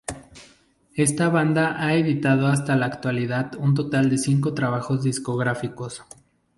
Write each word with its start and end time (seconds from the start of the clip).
Esta 0.95 1.29
banda 1.29 1.79
ha 1.79 1.93
editado 1.93 2.47
hasta 2.47 2.75
la 2.75 2.87
actualidad 2.87 3.51
un 3.59 3.75
total 3.75 4.09
de 4.09 4.17
cinco 4.17 4.55
trabajos 4.55 5.03
discográficos. 5.03 6.01